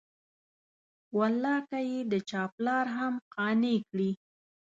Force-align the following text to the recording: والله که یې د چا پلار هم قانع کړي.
والله 1.17 1.55
که 1.69 1.79
یې 1.89 1.99
د 2.11 2.13
چا 2.29 2.43
پلار 2.55 2.85
هم 2.97 3.13
قانع 3.35 3.77
کړي. 3.89 4.11